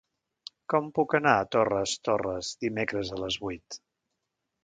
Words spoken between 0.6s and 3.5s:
Com puc anar a Torres Torres dimecres a les